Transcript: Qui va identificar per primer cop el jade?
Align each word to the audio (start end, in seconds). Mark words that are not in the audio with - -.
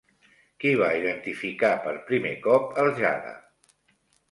Qui 0.63 0.71
va 0.79 0.87
identificar 1.01 1.71
per 1.85 1.95
primer 2.09 2.33
cop 2.49 2.83
el 2.87 2.93
jade? 3.03 3.37